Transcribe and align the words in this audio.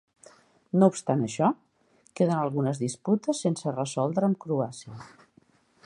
No 0.83 0.87
obstant 0.93 1.21
això, 1.27 1.49
queden 2.21 2.39
algunes 2.45 2.81
disputes 2.85 3.43
sense 3.47 3.75
resoldre 3.77 4.31
amb 4.31 4.41
Croàcia. 4.47 4.99